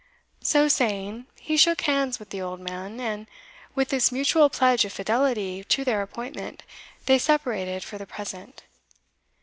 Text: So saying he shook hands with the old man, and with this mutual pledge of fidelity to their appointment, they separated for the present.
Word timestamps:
So 0.41 0.67
saying 0.67 1.27
he 1.39 1.55
shook 1.55 1.81
hands 1.81 2.17
with 2.17 2.31
the 2.31 2.41
old 2.41 2.59
man, 2.59 2.99
and 2.99 3.27
with 3.75 3.89
this 3.89 4.11
mutual 4.11 4.49
pledge 4.49 4.83
of 4.83 4.91
fidelity 4.91 5.63
to 5.63 5.85
their 5.85 6.01
appointment, 6.01 6.63
they 7.05 7.19
separated 7.19 7.83
for 7.83 7.99
the 7.99 8.07
present. 8.07 8.63